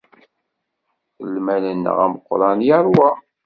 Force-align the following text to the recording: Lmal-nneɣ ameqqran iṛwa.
Lmal-nneɣ 1.33 1.97
ameqqran 2.05 2.59
iṛwa. 2.73 3.09